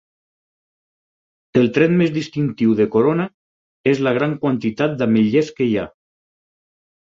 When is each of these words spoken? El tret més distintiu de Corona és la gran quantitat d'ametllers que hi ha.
El 1.61 1.69
tret 1.75 1.93
més 1.99 2.15
distintiu 2.15 2.73
de 2.81 2.89
Corona 2.97 3.29
és 3.95 4.03
la 4.09 4.17
gran 4.19 4.37
quantitat 4.47 4.99
d'ametllers 5.03 5.57
que 5.61 5.69
hi 5.73 5.81
ha. 5.83 5.89